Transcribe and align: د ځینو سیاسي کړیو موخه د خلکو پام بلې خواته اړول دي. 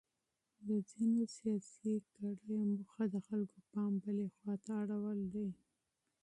د 0.67 0.69
ځینو 0.91 1.21
سیاسي 1.37 1.93
کړیو 2.11 2.57
موخه 2.73 3.03
د 3.13 3.15
خلکو 3.27 3.57
پام 3.71 3.91
بلې 4.03 4.25
خواته 4.35 4.71
اړول 4.83 5.19
دي. 5.33 5.49